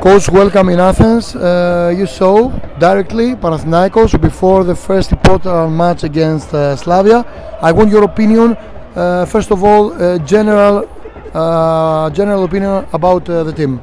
Coach, 0.00 0.30
welcome 0.30 0.70
in 0.70 0.80
Athens. 0.80 1.36
Uh, 1.36 1.92
you 1.94 2.06
saw 2.06 2.48
directly 2.78 3.34
Panathinaikos 3.34 4.18
before 4.18 4.64
the 4.64 4.74
first 4.74 5.12
important 5.12 5.72
match 5.72 6.04
against 6.04 6.54
uh, 6.54 6.74
Slavia. 6.74 7.22
I 7.60 7.70
want 7.72 7.90
your 7.90 8.04
opinion. 8.04 8.56
Uh, 8.96 9.26
first 9.26 9.50
of 9.50 9.62
all, 9.62 9.92
uh, 9.92 10.16
general 10.20 10.88
uh, 11.34 12.08
general 12.10 12.44
opinion 12.44 12.86
about 12.94 13.28
uh, 13.28 13.44
the 13.44 13.52
team. 13.52 13.78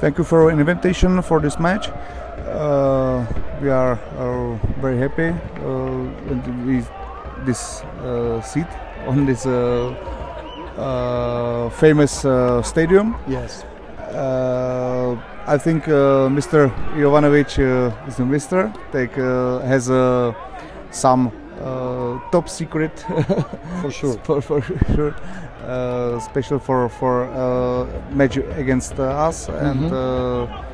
Thank 0.00 0.16
you 0.16 0.24
for 0.24 0.48
an 0.48 0.60
invitation 0.60 1.20
for 1.20 1.40
this 1.40 1.58
match. 1.58 1.88
Uh, 2.48 3.26
we 3.60 3.68
are, 3.68 4.00
are 4.16 4.58
very 4.80 4.96
happy 4.96 5.28
uh, 5.28 6.64
with 6.64 6.88
this 7.44 7.82
uh, 8.00 8.40
seat 8.40 8.66
on 9.06 9.26
this 9.26 9.44
uh, 9.44 9.92
uh, 10.78 11.68
famous 11.68 12.24
uh, 12.24 12.62
stadium. 12.62 13.14
Yes. 13.28 13.62
Uh, 14.08 15.16
I 15.46 15.58
think 15.58 15.88
uh, 15.88 16.28
Mr. 16.28 16.70
Jovanovic 16.96 17.58
uh, 17.58 18.08
is 18.08 18.16
the 18.16 18.24
mister. 18.24 18.72
Take 18.92 19.18
uh, 19.18 19.58
has 19.60 19.90
uh, 19.90 20.32
some 20.90 21.30
uh, 21.60 22.18
top 22.30 22.48
secret 22.48 22.98
For 23.82 23.90
sure. 23.90 24.16
for, 24.24 24.40
for 24.40 24.62
sure. 24.94 25.14
Uh, 25.66 26.18
special 26.20 26.58
for 26.58 26.88
for 26.88 27.24
uh, 27.24 27.86
match 28.14 28.36
against 28.36 28.98
uh, 28.98 29.26
us 29.28 29.48
and. 29.48 29.90
Mhm. 29.90 29.92
Uh, 29.92 30.64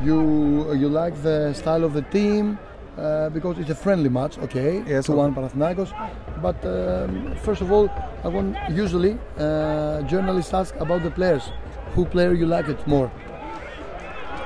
You 0.00 0.72
you 0.82 0.88
like 0.88 1.14
the 1.22 1.52
style 1.54 1.82
of 1.84 1.92
the 1.92 2.02
team 2.02 2.44
uh, 2.54 3.28
because 3.30 3.58
it's 3.60 3.70
a 3.70 3.74
friendly 3.74 4.08
match, 4.08 4.38
okay? 4.38 4.82
Yes, 4.86 5.06
To 5.06 5.12
one 5.12 5.34
Panathinaikos. 5.34 5.90
But 6.40 6.56
um, 6.64 7.34
first 7.42 7.60
of 7.62 7.72
all, 7.72 7.88
I 8.24 8.28
want 8.28 8.54
usually 8.70 9.14
uh, 9.38 10.02
journalists 10.12 10.54
ask 10.54 10.72
about 10.78 11.02
the 11.02 11.10
players. 11.10 11.50
Who 11.98 12.04
player 12.04 12.32
you 12.32 12.46
like 12.46 12.68
it 12.68 12.86
more? 12.86 13.10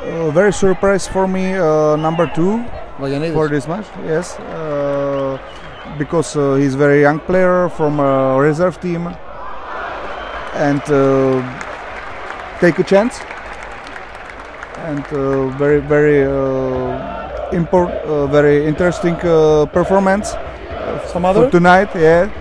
Uh, 0.01 0.31
very 0.31 0.55
surprise 0.55 1.07
for 1.07 1.29
me, 1.29 1.53
uh, 1.53 1.97
number 1.97 2.27
two 2.35 2.65
for 3.37 3.47
this 3.47 3.69
match. 3.69 3.85
Yes, 4.07 4.41
uh, 4.41 5.37
because 5.99 6.35
uh, 6.35 6.55
he's 6.55 6.75
very 6.75 7.03
young 7.03 7.21
player 7.21 7.69
from 7.69 8.01
a 8.01 8.41
reserve 8.41 8.81
team, 8.81 9.07
and 10.55 10.81
uh, 10.89 11.45
take 12.59 12.79
a 12.79 12.85
chance. 12.85 13.21
And 14.89 15.05
uh, 15.13 15.49
very 15.59 15.81
very 15.81 16.25
import, 17.53 17.93
very 18.33 18.65
interesting 18.65 19.17
uh, 19.17 19.67
performance 19.67 20.31
Some 21.13 21.23
for 21.23 21.29
other? 21.29 21.51
tonight. 21.51 21.91
Yeah, 21.95 22.33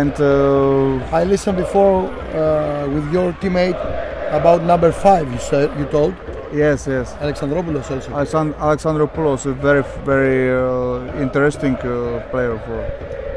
and. 0.00 0.14
Uh, 0.20 1.16
I 1.20 1.24
listened 1.24 1.56
before 1.56 1.96
uh, 2.06 2.88
with 2.94 3.06
your 3.12 3.32
teammate 3.42 3.78
about 4.40 4.62
number 4.62 4.90
five. 4.92 5.30
You 5.32 5.38
said 5.38 5.68
you 5.78 5.86
told 5.86 6.14
Yes, 6.54 6.86
yes. 6.86 7.12
Alexandropoulos 7.20 7.90
also. 7.90 8.10
Alexand- 8.12 8.54
Alexandropoulos, 8.68 9.44
a 9.46 9.52
very, 9.52 9.82
very 10.04 10.40
uh, 10.54 11.20
interesting 11.20 11.74
uh, 11.78 12.22
player 12.30 12.56
for. 12.64 12.78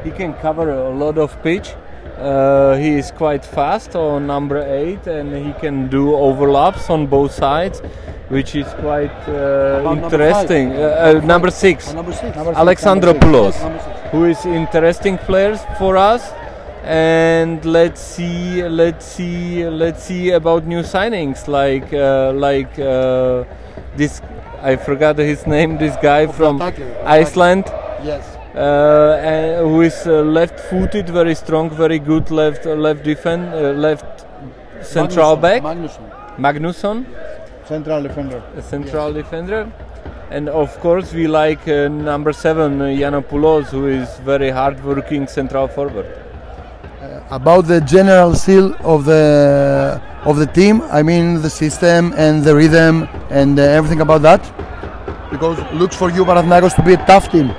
He 0.03 0.11
can 0.11 0.33
cover 0.35 0.69
a 0.69 0.89
lot 1.03 1.17
of 1.17 1.29
pitch. 1.41 1.73
Uh, 2.19 2.75
he 2.75 2.91
is 3.01 3.09
quite 3.11 3.43
fast 3.43 3.95
on 3.95 4.27
number 4.27 4.59
eight, 4.79 5.07
and 5.07 5.33
he 5.45 5.53
can 5.63 5.87
do 5.87 6.15
overlaps 6.15 6.89
on 6.91 7.07
both 7.07 7.31
sides, 7.31 7.81
which 8.29 8.55
is 8.55 8.67
quite 8.85 9.17
uh, 9.27 9.81
About 9.81 9.97
number 9.97 10.05
interesting. 10.05 10.73
Uh, 10.73 10.77
uh, 10.77 11.25
number 11.25 11.49
six, 11.51 11.93
number 11.93 12.13
six. 12.13 12.37
Alexandropoulos, 12.37 13.55
number 13.61 13.79
six. 13.79 14.11
who 14.11 14.25
is 14.25 14.45
interesting 14.45 15.17
players 15.29 15.59
for 15.79 15.97
us. 15.97 16.21
And 16.87 17.65
let's 17.65 17.99
see, 18.01 18.63
let's 18.63 19.05
see, 19.05 19.67
let's 19.67 20.03
see 20.03 20.31
about 20.31 20.65
new 20.65 20.81
signings 20.83 21.47
like 21.47 21.91
uh, 21.93 22.31
like 22.33 22.79
uh, 22.79 23.43
this. 23.97 24.21
I 24.61 24.75
forgot 24.77 25.17
his 25.17 25.45
name. 25.45 25.77
This 25.77 25.95
guy 26.01 26.27
from. 26.27 26.61
Iceland 27.05 27.65
Yes. 28.03 28.23
uh, 28.55 29.19
and 29.21 29.67
who 29.67 29.81
is 29.81 30.05
uh, 30.07 30.21
left-footed, 30.21 31.09
very 31.09 31.35
strong, 31.35 31.69
very 31.69 31.99
good 31.99 32.31
left 32.31 32.65
uh, 32.65 32.73
left 32.75 33.03
defend, 33.03 33.53
uh, 33.53 33.71
left 33.71 34.25
central 34.81 35.35
Magnusson, 35.35 35.41
back. 35.41 35.63
Magnusson. 35.63 36.37
Magnusson, 36.37 37.05
Central 37.67 38.01
defender. 38.03 38.41
a 38.55 38.61
central 38.61 39.11
defender, 39.11 39.69
and 40.29 40.47
of 40.47 40.79
course 40.79 41.11
we 41.13 41.27
like 41.27 41.67
uh, 41.67 41.87
number 41.89 42.31
seven 42.31 42.79
uh, 42.81 42.85
Yiannopoulos, 42.85 43.65
who 43.71 43.87
is 43.87 44.07
very 44.19 44.49
hard-working 44.51 45.27
central 45.27 45.67
forward. 45.67 46.05
About 47.29 47.65
the 47.67 47.79
general 47.81 48.33
seal 48.35 48.75
of 48.83 49.05
the 49.05 50.01
of 50.25 50.37
the 50.37 50.45
team. 50.47 50.81
I 50.91 51.03
mean 51.03 51.41
the 51.41 51.49
system 51.49 52.13
and 52.17 52.43
the 52.43 52.55
rhythm 52.55 53.07
and 53.29 53.59
uh, 53.59 53.63
everything 53.63 54.01
about 54.01 54.21
that. 54.23 54.41
Because 55.31 55.57
looks 55.73 55.95
for 55.95 56.09
you 56.09 56.23
Panathinaikos 56.25 56.75
to 56.75 56.83
be 56.83 56.93
a 56.93 57.05
tough 57.05 57.29
team. 57.31 57.51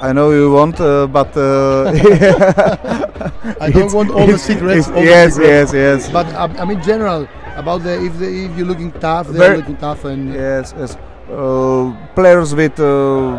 I 0.00 0.12
know 0.12 0.32
you 0.32 0.52
want, 0.52 0.78
uh, 0.80 1.06
but 1.06 1.34
uh, 1.36 1.86
I 3.60 3.70
don't 3.70 3.92
want 3.92 4.10
all 4.10 4.26
the 4.26 4.38
secrets. 4.50 4.88
all 4.88 4.94
the 4.94 5.02
yes, 5.02 5.34
secrets. 5.34 5.72
yes, 5.72 6.02
yes, 6.04 6.10
But 6.12 6.26
uh, 6.34 6.48
I 6.58 6.64
mean 6.64 6.82
general 6.82 7.26
about 7.56 7.82
the 7.82 8.04
if 8.04 8.18
the, 8.18 8.26
if 8.28 8.56
you're 8.56 8.66
looking 8.66 8.92
tough, 8.92 9.28
they're 9.28 9.38
Very- 9.38 9.56
looking 9.58 9.76
tough 9.76 10.04
and 10.04 10.32
yes, 10.34 10.74
yes. 10.76 10.96
Uh, 11.30 11.96
players 12.14 12.54
with 12.54 12.78
uh, 12.78 13.38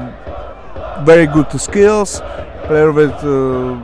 very 1.06 1.28
good 1.28 1.52
skills, 1.62 2.20
players 2.66 2.96
with 2.96 3.14
uh, 3.24 3.78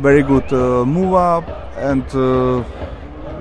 very 0.00 0.22
good 0.22 0.52
uh, 0.52 0.84
move 0.84 1.14
up, 1.14 1.48
and 1.76 2.04
uh, 2.14 2.60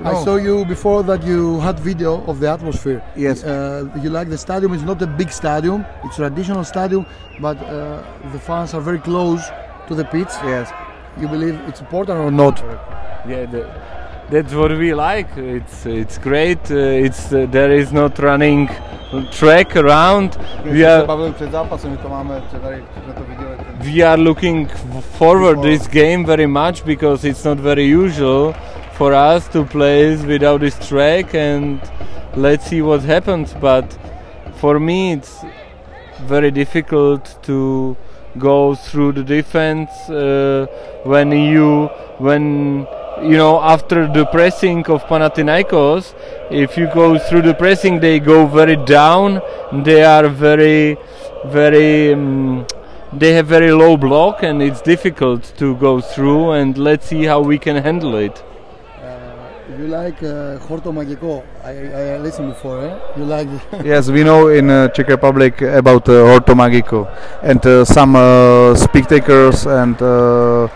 I 0.04 0.14
no. 0.14 0.24
saw 0.24 0.36
you 0.36 0.66
before 0.66 1.04
that 1.04 1.24
you 1.24 1.60
had 1.60 1.80
video 1.80 2.24
of 2.26 2.40
the 2.40 2.50
atmosphere. 2.50 3.04
Yes. 3.16 3.44
Uh, 3.44 3.90
you 4.02 4.10
like 4.10 4.30
the 4.30 4.38
stadium? 4.38 4.74
It's 4.74 4.84
not 4.84 5.02
a 5.02 5.08
big 5.08 5.32
stadium. 5.32 5.86
It's 6.04 6.16
traditional 6.16 6.64
stadium, 6.64 7.06
but 7.40 7.58
uh, 7.58 8.04
the 8.32 8.40
fans 8.40 8.74
are 8.74 8.82
very 8.82 9.00
close 9.00 9.42
to 9.88 9.96
the 9.96 10.06
pitch. 10.06 10.30
yes. 10.44 10.72
You 11.20 11.28
believe 11.28 11.56
it's 11.68 11.82
important 11.82 12.20
or 12.20 12.30
not? 12.30 12.60
Yeah, 13.28 13.46
the, 13.46 13.74
that's 14.30 14.54
what 14.54 14.72
we 14.78 14.94
like. 14.94 15.36
It's 15.36 15.86
it's 15.86 16.18
great. 16.20 16.70
Uh, 16.70 17.06
it's 17.06 17.34
uh, 17.34 17.48
there 17.50 17.72
is 17.72 17.92
not 17.92 18.20
running 18.20 18.70
track 19.32 19.76
around. 19.76 20.38
We 20.64 20.84
are 20.84 21.08
bavili 23.88 23.96
před 23.96 23.96
zápasem, 23.96 23.96
my 23.96 23.96
to 23.96 23.96
máme, 23.96 23.96
tady 23.96 23.96
jsme 23.96 23.96
to 23.96 23.96
viděli. 23.96 23.96
we 23.96 24.02
are 24.02 24.18
looking 24.18 24.68
forward 25.18 25.62
this 25.62 25.88
game 25.88 26.26
very 26.26 26.46
much 26.46 26.86
because 26.86 27.24
it's 27.24 27.46
not 27.46 27.58
very 27.58 27.86
usual 27.86 28.54
for 28.98 29.14
us 29.14 29.48
to 29.48 29.64
play 29.64 30.16
without 30.26 30.60
this 30.60 30.78
track 30.88 31.34
and 31.34 31.80
let's 32.36 32.66
see 32.68 32.82
what 32.82 33.02
happens 33.02 33.54
but 33.54 33.98
for 34.58 34.80
me 34.80 35.14
it's 35.14 35.46
very 36.24 36.52
difficult 36.52 37.42
to 37.44 37.96
go 38.38 38.76
through 38.76 39.14
the 39.14 39.24
defense 39.24 39.90
uh, 40.10 40.66
when 41.06 41.32
you 41.32 41.88
when 42.18 42.86
you 43.22 43.38
know 43.38 43.62
after 43.62 44.08
the 44.08 44.26
pressing 44.26 44.86
of 44.88 45.04
Panathinaikos 45.06 46.14
if 46.52 46.78
you 46.78 46.88
go 46.94 47.18
through 47.18 47.44
the 47.44 47.54
pressing 47.54 48.00
they 48.00 48.20
go 48.20 48.46
very 48.46 48.76
down 48.76 49.42
they 49.72 50.04
are 50.04 50.28
very 50.28 50.98
very 51.46 52.14
um, 52.14 52.66
they 53.14 53.34
have 53.34 53.48
very 53.48 53.72
low 53.72 53.98
block 53.98 54.44
and 54.44 54.62
it's 54.62 54.82
difficult 54.82 55.44
to 55.58 55.76
go 55.78 56.02
through 56.02 56.52
and 56.52 56.78
let's 56.78 57.06
see 57.08 57.24
how 57.26 57.40
we 57.42 57.58
can 57.58 57.76
handle 57.84 58.16
it 58.16 58.44
You 59.78 59.88
like 59.88 60.24
uh, 60.24 60.58
Horto 60.68 60.92
Magiko? 60.92 61.44
I, 61.64 61.72
I, 61.72 62.16
I 62.16 62.18
listened 62.18 62.50
before. 62.54 62.78
Eh? 62.88 62.94
You 63.18 63.26
like? 63.26 63.48
Yes, 63.86 64.10
we 64.10 64.24
know 64.24 64.48
in 64.48 64.70
uh, 64.72 64.88
Czech 64.88 65.08
Republic 65.10 65.62
about 65.62 66.08
uh, 66.10 66.14
Horto 66.30 66.56
Magico 66.56 67.06
and 67.44 67.64
uh, 67.66 67.86
some 67.86 68.16
uh, 68.16 68.74
spectators 68.76 69.68
and 69.68 70.02
uh, 70.02 70.68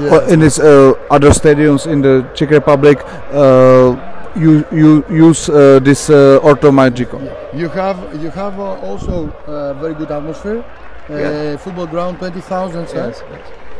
Yeah. 0.00 0.32
in 0.32 0.40
this 0.40 0.58
uh, 0.58 0.94
other 1.10 1.32
stadiums 1.32 1.86
in 1.86 2.00
the 2.02 2.24
Czech 2.34 2.50
Republic 2.50 2.98
uh, 3.32 3.96
you 4.36 4.64
you 4.72 5.04
use 5.10 5.48
uh, 5.50 5.80
this 5.84 6.08
uh, 6.10 6.40
Horto 6.42 6.70
Magico. 6.72 7.18
You 7.52 7.68
have 7.68 7.98
you 8.22 8.30
have 8.30 8.58
uh, 8.60 8.88
also 8.88 9.28
uh, 9.46 9.74
very 9.80 9.94
good 9.94 10.10
atmosphere. 10.10 10.62
Uh, 11.10 11.14
Yeah. 11.14 11.56
Football 11.56 11.86
ground, 11.86 12.18
twenty 12.18 12.40
thousand. 12.40 12.86
Yes. 12.94 13.22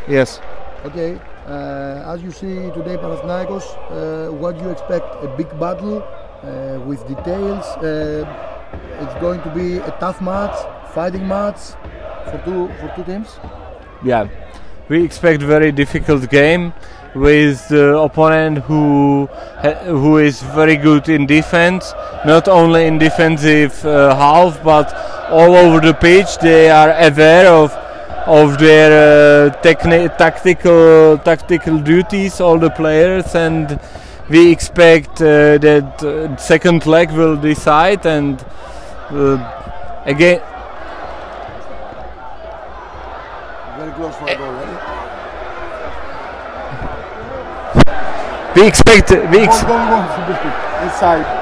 Yes. 0.08 0.40
Okay. 0.84 1.18
Uh, 1.46 2.12
as 2.12 2.22
you 2.22 2.30
see 2.30 2.70
today, 2.78 2.96
Panathinaikos, 2.96 3.64
uh, 3.90 4.32
what 4.32 4.58
do 4.58 4.64
you 4.64 4.70
expect? 4.70 5.06
A 5.24 5.28
big 5.36 5.48
battle 5.58 6.02
uh, 6.02 6.78
with 6.86 7.06
details. 7.08 7.64
Uh, 7.82 8.24
it's 9.02 9.14
going 9.20 9.40
to 9.42 9.50
be 9.50 9.78
a 9.78 9.90
tough 10.00 10.20
match, 10.20 10.54
fighting 10.94 11.26
match 11.28 11.60
for 12.30 12.38
two 12.44 12.68
for 12.80 12.88
two 12.96 13.04
teams. 13.04 13.28
yeah 14.04 14.26
we 14.88 15.04
expect 15.04 15.40
very 15.42 15.70
difficult 15.72 16.28
game 16.30 16.72
with 17.14 17.68
the 17.68 17.96
opponent 17.98 18.58
who 18.68 19.26
who 20.00 20.18
is 20.18 20.42
very 20.54 20.76
good 20.76 21.08
in 21.08 21.26
defense 21.26 21.94
not 22.24 22.48
only 22.48 22.86
in 22.86 22.98
defensive 22.98 23.74
uh, 23.84 24.14
half 24.16 24.62
but 24.64 24.88
all 25.32 25.54
over 25.54 25.80
the 25.86 25.94
pitch 25.94 26.36
they 26.38 26.70
are 26.70 26.90
aware 27.08 27.46
of 27.48 27.72
of 28.26 28.58
their 28.58 28.90
uh, 29.48 29.50
techni- 29.62 30.16
tactical 30.16 31.18
tactical 31.24 31.78
duties 31.78 32.40
all 32.40 32.58
the 32.58 32.70
players 32.70 33.34
and 33.34 33.80
we 34.28 34.50
expect 34.52 35.20
uh, 35.20 35.58
that 35.58 36.02
uh, 36.04 36.36
second 36.36 36.86
leg 36.86 37.10
will 37.12 37.36
decide 37.36 38.06
and 38.06 38.44
uh, 39.10 40.02
again 40.06 40.40
Very 43.78 43.92
close 43.94 44.14
for 44.16 44.28
a 44.28 44.36
goal. 44.36 44.52
Right? 44.52 44.78
we 48.54 48.66
expect 48.66 49.10
we, 49.10 49.38
ex- 49.38 49.62
Goal, 49.62 49.78
goal, 49.78 50.02
goal. 50.28 50.82
Inside. 50.84 51.41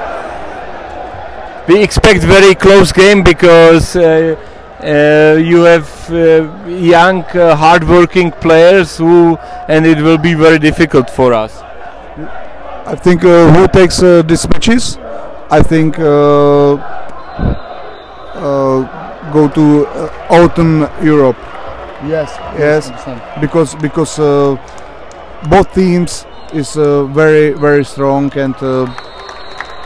We 1.67 1.81
expect 1.83 2.21
very 2.23 2.55
close 2.55 2.91
game 2.91 3.23
because 3.23 3.95
uh, 3.95 4.35
uh, 4.81 5.37
you 5.39 5.61
have 5.61 5.87
uh, 6.11 6.49
young 6.67 7.23
uh, 7.35 7.55
hard-working 7.55 8.31
players 8.31 8.97
who 8.97 9.37
and 9.67 9.85
it 9.85 9.97
will 10.01 10.17
be 10.17 10.33
very 10.33 10.59
difficult 10.59 11.09
for 11.09 11.33
us 11.33 11.61
I 12.85 12.95
think 12.95 13.23
uh, 13.23 13.51
who 13.53 13.67
takes 13.67 14.01
uh, 14.01 14.21
these 14.23 14.47
matches, 14.49 14.97
I 15.49 15.61
think 15.61 15.97
uh, 15.99 16.73
uh, 18.35 19.31
go 19.31 19.47
to 19.49 19.85
uh, 19.87 20.09
autumn 20.29 20.89
Europe 21.03 21.37
Yes. 22.07 22.31
Yes. 22.57 22.89
because 23.39 23.75
because 23.75 24.17
uh, 24.19 24.57
both 25.49 25.71
teams 25.73 26.25
is 26.53 26.75
uh, 26.75 27.05
very 27.05 27.51
very 27.53 27.85
strong 27.85 28.31
and 28.35 28.55
uh, 28.61 28.87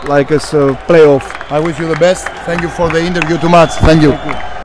like 0.08 0.32
us 0.32 0.54
uh, 0.54 0.76
playoff. 0.88 1.24
I 1.52 1.60
wish 1.60 1.80
you 1.80 1.88
the 1.88 2.00
best. 2.00 2.28
Thank 2.46 2.62
you 2.62 2.70
for 2.70 2.90
the 2.90 3.00
interview 3.00 3.38
too 3.38 3.50
much. 3.50 3.72
Thank 3.76 4.02
you. 4.02 4.46